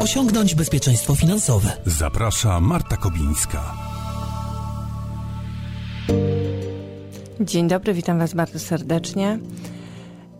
osiągnąć 0.00 0.54
bezpieczeństwo 0.54 1.14
finansowe. 1.14 1.72
Zaprasza 1.86 2.60
Marta 2.60 2.96
Kobińska. 2.96 3.74
Dzień 7.40 7.68
dobry, 7.68 7.94
witam 7.94 8.18
Was 8.18 8.34
bardzo 8.34 8.58
serdecznie. 8.58 9.38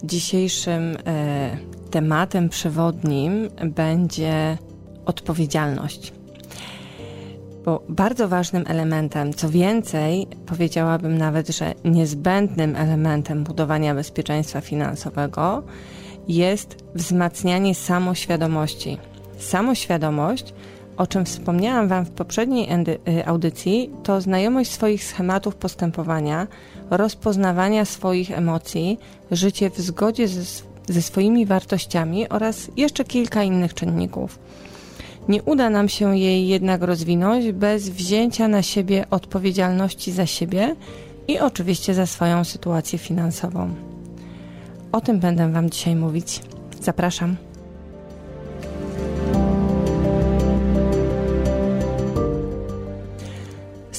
Dzisiejszym 0.05 0.97
e, 1.07 1.57
tematem 1.91 2.49
przewodnim 2.49 3.49
będzie 3.65 4.59
odpowiedzialność. 5.07 6.13
Bo 7.65 7.85
bardzo 7.89 8.29
ważnym 8.29 8.65
elementem, 8.67 9.35
co 9.35 9.49
więcej, 9.49 10.27
powiedziałabym 10.47 11.19
nawet, 11.19 11.49
że 11.49 11.75
niezbędnym 11.85 12.77
elementem 12.77 13.45
budowania 13.45 13.95
bezpieczeństwa 13.95 14.61
finansowego 14.61 15.63
jest 16.29 16.77
wzmacnianie 16.95 17.75
samoświadomości. 17.75 18.99
Samoświadomość, 19.41 20.55
o 20.97 21.07
czym 21.07 21.25
wspomniałam 21.25 21.89
Wam 21.89 22.05
w 22.05 22.11
poprzedniej 22.11 22.69
y, 23.09 23.27
audycji, 23.27 23.91
to 24.03 24.21
znajomość 24.21 24.71
swoich 24.71 25.05
schematów 25.05 25.57
postępowania, 25.57 26.47
rozpoznawania 26.91 27.85
swoich 27.85 28.31
emocji, 28.31 28.99
życie 29.31 29.71
w 29.71 29.79
zgodzie 29.79 30.29
ze, 30.29 30.63
ze 30.89 31.03
swoimi 31.03 31.47
wartościami 31.47 32.29
oraz 32.29 32.71
jeszcze 32.77 33.05
kilka 33.05 33.43
innych 33.43 33.75
czynników. 33.75 34.39
Nie 35.29 35.43
uda 35.43 35.71
nam 35.71 35.89
się 35.89 36.19
jej 36.19 36.49
jednak 36.49 36.83
rozwinąć 36.83 37.53
bez 37.53 37.91
wzięcia 37.91 38.49
na 38.49 38.63
siebie 38.63 39.05
odpowiedzialności 39.11 40.13
za 40.13 40.27
siebie 40.27 40.77
i 41.29 41.39
oczywiście 41.39 41.95
za 41.95 42.07
swoją 42.07 42.45
sytuację 42.45 42.99
finansową. 42.99 43.75
O 44.93 45.01
tym 45.01 45.21
będę 45.21 45.53
Wam 45.53 45.71
dzisiaj 45.71 45.97
mówić. 45.97 46.41
Zapraszam. 46.81 47.50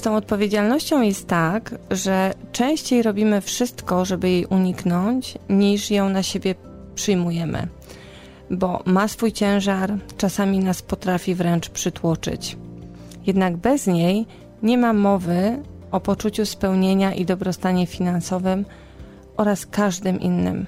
Z 0.01 0.03
tą 0.03 0.15
odpowiedzialnością 0.15 1.01
jest 1.01 1.27
tak, 1.27 1.75
że 1.91 2.33
częściej 2.51 3.03
robimy 3.03 3.41
wszystko, 3.41 4.05
żeby 4.05 4.29
jej 4.29 4.45
uniknąć, 4.45 5.37
niż 5.49 5.91
ją 5.91 6.09
na 6.09 6.23
siebie 6.23 6.55
przyjmujemy, 6.95 7.67
bo 8.49 8.81
ma 8.85 9.07
swój 9.07 9.31
ciężar, 9.31 9.93
czasami 10.17 10.59
nas 10.59 10.81
potrafi 10.81 11.35
wręcz 11.35 11.69
przytłoczyć. 11.69 12.57
Jednak 13.25 13.57
bez 13.57 13.87
niej 13.87 14.25
nie 14.63 14.77
ma 14.77 14.93
mowy 14.93 15.63
o 15.91 15.99
poczuciu 15.99 16.45
spełnienia 16.45 17.13
i 17.13 17.25
dobrostanie 17.25 17.87
finansowym 17.87 18.65
oraz 19.37 19.65
każdym 19.65 20.19
innym. 20.19 20.65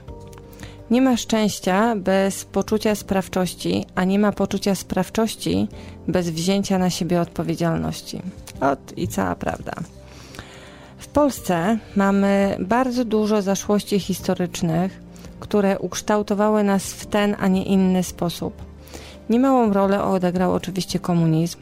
Nie 0.92 1.02
ma 1.02 1.18
szczęścia 1.18 1.96
bez 1.96 2.46
poczucia 2.46 2.96
sprawczości, 2.96 3.86
a 3.96 4.04
nie 4.04 4.20
ma 4.20 4.32
poczucia 4.32 4.76
sprawczości 4.76 5.68
bez 6.08 6.30
wzięcia 6.30 6.78
na 6.78 6.90
siebie 6.90 7.22
odpowiedzialności. 7.22 8.22
Ot 8.72 8.98
i 8.98 9.08
cała 9.08 9.36
prawda. 9.36 9.74
W 10.98 11.08
Polsce 11.08 11.78
mamy 11.96 12.58
bardzo 12.60 13.06
dużo 13.06 13.42
zaszłości 13.42 14.00
historycznych, 14.00 15.02
które 15.40 15.80
ukształtowały 15.80 16.64
nas 16.64 16.94
w 16.94 17.06
ten, 17.06 17.36
a 17.40 17.48
nie 17.48 17.64
inny 17.64 18.04
sposób. 18.04 18.54
Niemałą 19.30 19.74
rolę 19.74 20.04
odegrał 20.04 20.54
oczywiście 20.54 21.00
komunizm. 21.00 21.58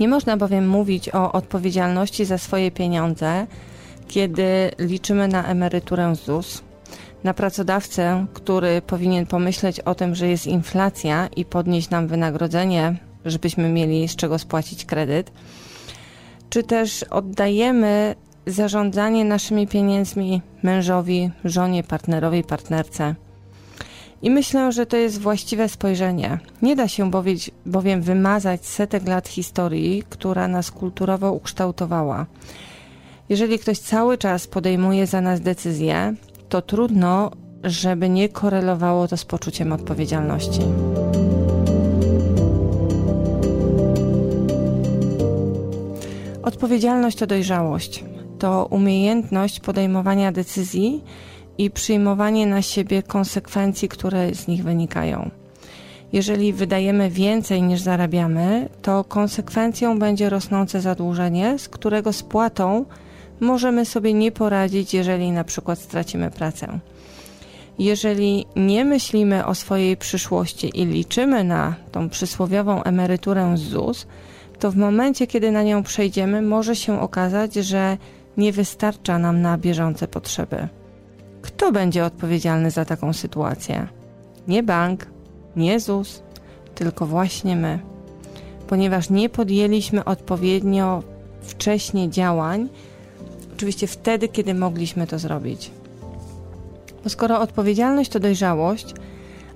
Nie 0.00 0.08
można 0.08 0.36
bowiem 0.36 0.68
mówić 0.68 1.08
o 1.14 1.32
odpowiedzialności 1.32 2.24
za 2.24 2.38
swoje 2.38 2.70
pieniądze, 2.70 3.46
kiedy 4.08 4.70
liczymy 4.78 5.28
na 5.28 5.44
emeryturę 5.44 6.14
ZUS 6.14 6.62
na 7.24 7.34
pracodawcę, 7.34 8.26
który 8.32 8.82
powinien 8.82 9.26
pomyśleć 9.26 9.80
o 9.80 9.94
tym, 9.94 10.14
że 10.14 10.28
jest 10.28 10.46
inflacja 10.46 11.28
i 11.36 11.44
podnieść 11.44 11.90
nam 11.90 12.06
wynagrodzenie, 12.08 12.96
żebyśmy 13.24 13.68
mieli 13.68 14.08
z 14.08 14.16
czego 14.16 14.38
spłacić 14.38 14.84
kredyt, 14.84 15.32
czy 16.50 16.62
też 16.62 17.02
oddajemy 17.02 18.14
zarządzanie 18.46 19.24
naszymi 19.24 19.66
pieniędzmi 19.66 20.42
mężowi, 20.62 21.30
żonie, 21.44 21.82
partnerowi, 21.82 22.44
partnerce. 22.44 23.14
I 24.22 24.30
myślę, 24.30 24.72
że 24.72 24.86
to 24.86 24.96
jest 24.96 25.20
właściwe 25.20 25.68
spojrzenie. 25.68 26.38
Nie 26.62 26.76
da 26.76 26.88
się 26.88 27.10
bowiem 27.66 28.02
wymazać 28.02 28.66
setek 28.66 29.08
lat 29.08 29.28
historii, 29.28 30.02
która 30.08 30.48
nas 30.48 30.70
kulturowo 30.70 31.32
ukształtowała. 31.32 32.26
Jeżeli 33.28 33.58
ktoś 33.58 33.78
cały 33.78 34.18
czas 34.18 34.46
podejmuje 34.46 35.06
za 35.06 35.20
nas 35.20 35.40
decyzje, 35.40 36.14
to 36.48 36.62
trudno, 36.62 37.30
żeby 37.64 38.08
nie 38.08 38.28
korelowało 38.28 39.08
to 39.08 39.16
z 39.16 39.24
poczuciem 39.24 39.72
odpowiedzialności. 39.72 40.60
Odpowiedzialność 46.42 47.18
to 47.18 47.26
dojrzałość, 47.26 48.04
to 48.38 48.66
umiejętność 48.70 49.60
podejmowania 49.60 50.32
decyzji 50.32 51.04
i 51.58 51.70
przyjmowanie 51.70 52.46
na 52.46 52.62
siebie 52.62 53.02
konsekwencji, 53.02 53.88
które 53.88 54.34
z 54.34 54.48
nich 54.48 54.64
wynikają. 54.64 55.30
Jeżeli 56.12 56.52
wydajemy 56.52 57.10
więcej 57.10 57.62
niż 57.62 57.80
zarabiamy, 57.80 58.68
to 58.82 59.04
konsekwencją 59.04 59.98
będzie 59.98 60.30
rosnące 60.30 60.80
zadłużenie, 60.80 61.58
z 61.58 61.68
którego 61.68 62.12
spłatą 62.12 62.84
możemy 63.40 63.84
sobie 63.84 64.14
nie 64.14 64.32
poradzić, 64.32 64.94
jeżeli 64.94 65.30
na 65.30 65.44
przykład 65.44 65.78
stracimy 65.78 66.30
pracę. 66.30 66.78
Jeżeli 67.78 68.46
nie 68.56 68.84
myślimy 68.84 69.46
o 69.46 69.54
swojej 69.54 69.96
przyszłości 69.96 70.80
i 70.80 70.86
liczymy 70.86 71.44
na 71.44 71.74
tą 71.92 72.08
przysłowiową 72.08 72.82
emeryturę 72.82 73.56
z 73.56 73.60
ZUS, 73.60 74.06
to 74.62 74.70
w 74.70 74.76
momencie, 74.76 75.26
kiedy 75.26 75.50
na 75.50 75.62
nią 75.62 75.82
przejdziemy, 75.82 76.42
może 76.42 76.76
się 76.76 77.00
okazać, 77.00 77.54
że 77.54 77.98
nie 78.36 78.52
wystarcza 78.52 79.18
nam 79.18 79.40
na 79.40 79.58
bieżące 79.58 80.08
potrzeby. 80.08 80.68
Kto 81.42 81.72
będzie 81.72 82.04
odpowiedzialny 82.04 82.70
za 82.70 82.84
taką 82.84 83.12
sytuację? 83.12 83.88
Nie 84.48 84.62
bank, 84.62 85.06
nie 85.56 85.80
ZUS, 85.80 86.22
tylko 86.74 87.06
właśnie 87.06 87.56
my. 87.56 87.78
Ponieważ 88.66 89.10
nie 89.10 89.28
podjęliśmy 89.28 90.04
odpowiednio 90.04 91.02
wcześnie 91.40 92.10
działań, 92.10 92.68
oczywiście 93.54 93.86
wtedy, 93.86 94.28
kiedy 94.28 94.54
mogliśmy 94.54 95.06
to 95.06 95.18
zrobić. 95.18 95.70
Bo 97.04 97.10
skoro 97.10 97.40
odpowiedzialność 97.40 98.10
to 98.10 98.20
dojrzałość, 98.20 98.94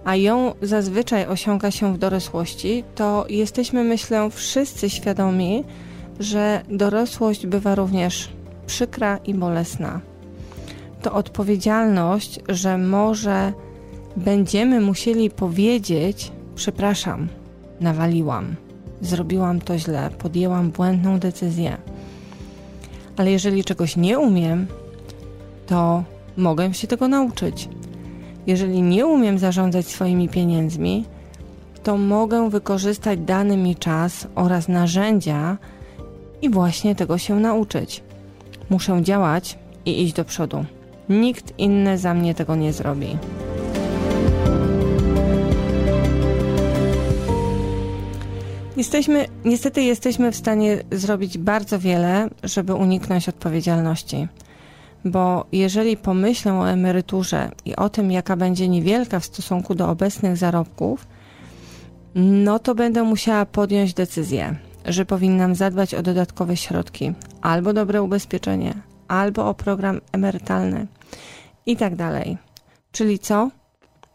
a 0.07 0.17
ją 0.17 0.55
zazwyczaj 0.63 1.27
osiąga 1.27 1.71
się 1.71 1.95
w 1.95 1.99
dorosłości, 1.99 2.85
to 2.95 3.27
jesteśmy, 3.29 3.85
myślę, 3.85 4.31
wszyscy 4.31 4.91
świadomi, 4.91 5.65
że 6.21 6.63
dorosłość 6.69 7.47
bywa 7.47 7.75
również 7.75 8.29
przykra 8.67 9.17
i 9.17 9.35
bolesna. 9.35 10.01
To 11.03 11.13
odpowiedzialność, 11.13 12.41
że 12.49 12.79
może 12.79 13.53
będziemy 14.17 14.81
musieli 14.81 15.31
powiedzieć: 15.31 16.33
Przepraszam, 16.55 17.29
nawaliłam, 17.81 18.57
zrobiłam 19.01 19.61
to 19.61 19.79
źle, 19.79 20.11
podjęłam 20.19 20.71
błędną 20.71 21.19
decyzję 21.19 21.77
ale 23.17 23.31
jeżeli 23.31 23.65
czegoś 23.65 23.97
nie 23.97 24.19
umiem, 24.19 24.67
to 25.67 26.05
mogę 26.37 26.75
się 26.75 26.87
tego 26.87 27.09
nauczyć. 27.09 27.69
Jeżeli 28.47 28.83
nie 28.83 29.07
umiem 29.07 29.39
zarządzać 29.39 29.87
swoimi 29.87 30.29
pieniędzmi, 30.29 31.05
to 31.83 31.97
mogę 31.97 32.51
wykorzystać 32.51 33.19
dany 33.21 33.57
mi 33.57 33.77
czas 33.77 34.27
oraz 34.35 34.69
narzędzia 34.69 35.57
i 36.43 36.51
właśnie 36.51 36.95
tego 36.95 37.19
się 37.19 37.41
nauczyć. 37.41 38.03
Muszę 38.71 39.03
działać 39.03 39.59
i 39.85 40.03
iść 40.03 40.13
do 40.13 40.25
przodu. 40.25 40.65
Nikt 41.09 41.59
inny 41.59 41.99
za 41.99 42.15
mnie 42.15 42.35
tego 42.35 42.57
nie 42.57 42.73
zrobi. 42.73 43.17
Jesteśmy, 48.77 49.27
niestety 49.45 49.83
jesteśmy 49.83 50.33
w 50.33 50.37
stanie 50.37 50.83
zrobić 50.93 51.39
bardzo 51.39 51.79
wiele, 51.79 52.29
żeby 52.43 52.75
uniknąć 52.75 53.29
odpowiedzialności. 53.29 54.29
Bo 55.07 55.47
jeżeli 55.53 55.97
pomyślę 55.97 56.55
o 56.55 56.71
emeryturze 56.71 57.51
i 57.65 57.77
o 57.77 57.89
tym, 57.89 58.13
jaka 58.13 58.37
będzie 58.37 58.69
niewielka 58.69 59.21
w 59.21 59.25
stosunku 59.25 59.75
do 59.75 59.89
obecnych 59.89 60.37
zarobków, 60.37 61.07
no 62.15 62.59
to 62.59 62.75
będę 62.75 63.03
musiała 63.03 63.47
podjąć 63.47 63.95
decyzję, 63.95 64.57
że 64.85 65.07
powinnam 65.07 65.55
zadbać 65.55 65.95
o 65.95 66.03
dodatkowe 66.03 66.57
środki, 66.57 67.13
albo 67.43 67.73
dobre 67.73 68.03
ubezpieczenie, 68.03 68.75
albo 69.09 69.49
o 69.49 69.55
program 69.55 70.01
emerytalny 70.13 70.87
i 71.67 71.77
tak 71.77 71.97
dalej. 71.97 72.39
Czyli 72.93 73.19
co? 73.19 73.51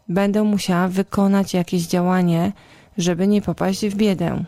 Będę 0.08 0.42
musiała 0.42 0.88
wykonać 0.88 1.54
jakieś 1.54 1.86
działanie, 1.86 2.52
żeby 2.98 3.26
nie 3.26 3.42
popaść 3.42 3.86
w 3.86 3.94
biedę. 3.94 4.44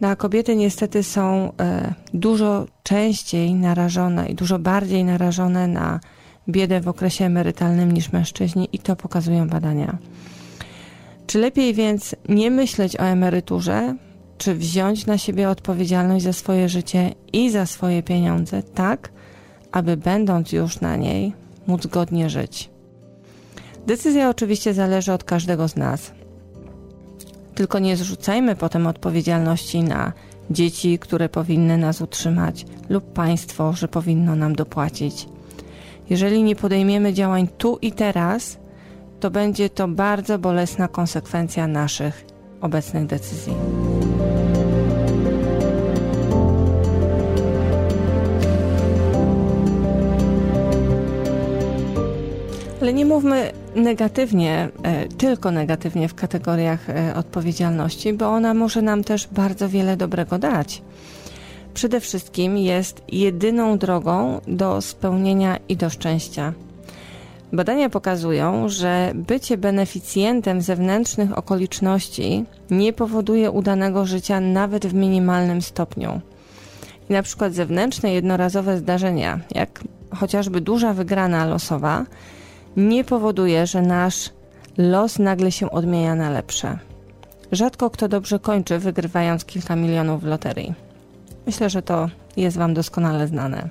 Na 0.00 0.08
no, 0.08 0.16
kobiety 0.16 0.56
niestety 0.56 1.02
są 1.02 1.52
e, 1.60 1.94
dużo 2.14 2.66
częściej 2.82 3.54
narażone 3.54 4.28
i 4.28 4.34
dużo 4.34 4.58
bardziej 4.58 5.04
narażone 5.04 5.68
na 5.68 6.00
biedę 6.48 6.80
w 6.80 6.88
okresie 6.88 7.24
emerytalnym 7.24 7.92
niż 7.92 8.12
mężczyźni 8.12 8.68
i 8.72 8.78
to 8.78 8.96
pokazują 8.96 9.48
badania. 9.48 9.98
Czy 11.26 11.38
lepiej 11.38 11.74
więc 11.74 12.16
nie 12.28 12.50
myśleć 12.50 12.96
o 12.96 13.02
emeryturze, 13.02 13.96
czy 14.38 14.54
wziąć 14.54 15.06
na 15.06 15.18
siebie 15.18 15.48
odpowiedzialność 15.48 16.24
za 16.24 16.32
swoje 16.32 16.68
życie 16.68 17.14
i 17.32 17.50
za 17.50 17.66
swoje 17.66 18.02
pieniądze, 18.02 18.62
tak, 18.62 19.12
aby 19.72 19.96
będąc 19.96 20.52
już 20.52 20.80
na 20.80 20.96
niej, 20.96 21.32
móc 21.66 21.86
godnie 21.86 22.30
żyć? 22.30 22.70
Decyzja 23.86 24.30
oczywiście 24.30 24.74
zależy 24.74 25.12
od 25.12 25.24
każdego 25.24 25.68
z 25.68 25.76
nas. 25.76 26.12
Tylko 27.56 27.78
nie 27.78 27.96
zrzucajmy 27.96 28.56
potem 28.56 28.86
odpowiedzialności 28.86 29.82
na 29.82 30.12
dzieci, 30.50 30.98
które 30.98 31.28
powinny 31.28 31.78
nas 31.78 32.00
utrzymać, 32.00 32.66
lub 32.88 33.12
państwo, 33.12 33.72
że 33.72 33.88
powinno 33.88 34.36
nam 34.36 34.54
dopłacić. 34.54 35.28
Jeżeli 36.10 36.42
nie 36.42 36.56
podejmiemy 36.56 37.12
działań 37.12 37.48
tu 37.58 37.78
i 37.82 37.92
teraz, 37.92 38.58
to 39.20 39.30
będzie 39.30 39.70
to 39.70 39.88
bardzo 39.88 40.38
bolesna 40.38 40.88
konsekwencja 40.88 41.66
naszych 41.66 42.26
obecnych 42.60 43.06
decyzji. 43.06 43.54
Ale 52.80 52.92
nie 52.92 53.06
mówmy 53.06 53.52
negatywnie, 53.76 54.68
e, 54.82 55.08
tylko 55.08 55.50
negatywnie 55.50 56.08
w 56.08 56.14
kategoriach 56.14 56.90
e, 56.90 57.14
odpowiedzialności, 57.14 58.12
bo 58.12 58.28
ona 58.28 58.54
może 58.54 58.82
nam 58.82 59.04
też 59.04 59.28
bardzo 59.32 59.68
wiele 59.68 59.96
dobrego 59.96 60.38
dać. 60.38 60.82
Przede 61.74 62.00
wszystkim 62.00 62.58
jest 62.58 63.02
jedyną 63.08 63.78
drogą 63.78 64.40
do 64.48 64.80
spełnienia 64.80 65.58
i 65.68 65.76
do 65.76 65.90
szczęścia. 65.90 66.52
Badania 67.52 67.90
pokazują, 67.90 68.68
że 68.68 69.12
bycie 69.14 69.58
beneficjentem 69.58 70.60
zewnętrznych 70.60 71.38
okoliczności 71.38 72.44
nie 72.70 72.92
powoduje 72.92 73.50
udanego 73.50 74.06
życia 74.06 74.40
nawet 74.40 74.86
w 74.86 74.94
minimalnym 74.94 75.62
stopniu. 75.62 76.20
I 77.10 77.12
na 77.12 77.22
przykład 77.22 77.52
zewnętrzne 77.52 78.12
jednorazowe 78.12 78.78
zdarzenia, 78.78 79.40
jak 79.54 79.84
chociażby 80.10 80.60
duża 80.60 80.92
wygrana 80.92 81.46
losowa, 81.46 82.06
nie 82.76 83.04
powoduje, 83.04 83.66
że 83.66 83.82
nasz 83.82 84.30
los 84.78 85.18
nagle 85.18 85.52
się 85.52 85.70
odmienia 85.70 86.14
na 86.14 86.30
lepsze. 86.30 86.78
Rzadko 87.52 87.90
kto 87.90 88.08
dobrze 88.08 88.38
kończy, 88.38 88.78
wygrywając 88.78 89.44
kilka 89.44 89.76
milionów 89.76 90.22
w 90.22 90.26
loterii. 90.26 90.74
Myślę, 91.46 91.70
że 91.70 91.82
to 91.82 92.08
jest 92.36 92.56
Wam 92.56 92.74
doskonale 92.74 93.28
znane. 93.28 93.68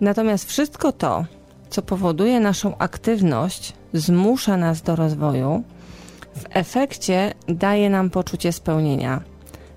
Natomiast 0.00 0.48
wszystko 0.48 0.92
to, 0.92 1.24
co 1.70 1.82
powoduje 1.82 2.40
naszą 2.40 2.78
aktywność, 2.78 3.72
zmusza 3.92 4.56
nas 4.56 4.82
do 4.82 4.96
rozwoju, 4.96 5.62
w 6.34 6.44
efekcie 6.50 7.34
daje 7.48 7.90
nam 7.90 8.10
poczucie 8.10 8.52
spełnienia. 8.52 9.20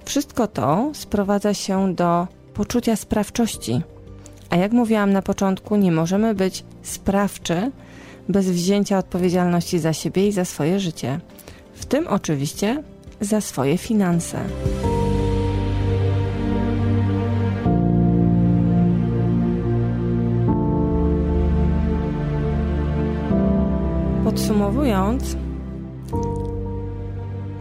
Wszystko 0.05 0.47
to 0.47 0.91
sprowadza 0.93 1.53
się 1.53 1.95
do 1.95 2.27
poczucia 2.53 2.95
sprawczości. 2.95 3.81
A 4.49 4.55
jak 4.55 4.71
mówiłam 4.71 5.13
na 5.13 5.21
początku, 5.21 5.75
nie 5.75 5.91
możemy 5.91 6.35
być 6.35 6.63
sprawczy 6.81 7.71
bez 8.29 8.49
wzięcia 8.49 8.97
odpowiedzialności 8.97 9.79
za 9.79 9.93
siebie 9.93 10.27
i 10.27 10.31
za 10.31 10.45
swoje 10.45 10.79
życie, 10.79 11.19
w 11.73 11.85
tym 11.85 12.07
oczywiście 12.07 12.83
za 13.21 13.41
swoje 13.41 13.77
finanse. 13.77 14.39
Podsumowując, 24.23 25.37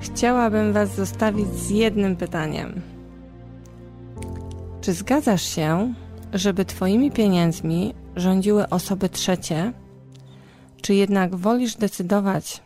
chciałabym 0.01 0.73
Was 0.73 0.95
zostawić 0.95 1.49
z 1.49 1.71
jednym 1.71 2.17
pytaniem. 2.17 2.81
Czy 4.81 4.93
zgadzasz 4.93 5.43
się, 5.43 5.95
żeby 6.37 6.65
Twoimi 6.65 7.11
pieniędzmi 7.11 7.95
rządziły 8.17 8.69
osoby 8.69 9.09
trzecie, 9.09 9.73
czy 10.83 10.95
jednak 10.95 11.37
wolisz 11.37 11.77
decydować 11.77 12.63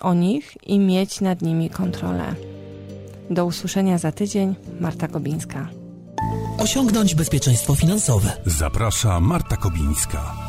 o 0.00 0.14
nich 0.14 0.56
i 0.66 0.78
mieć 0.78 1.20
nad 1.20 1.42
nimi 1.42 1.70
kontrolę? 1.70 2.34
Do 3.30 3.44
usłyszenia 3.44 3.98
za 3.98 4.12
tydzień, 4.12 4.54
Marta 4.80 5.08
Kobińska. 5.08 5.68
Osiągnąć 6.58 7.14
bezpieczeństwo 7.14 7.74
finansowe. 7.74 8.32
Zaprasza 8.46 9.20
Marta 9.20 9.56
Kobińska. 9.56 10.45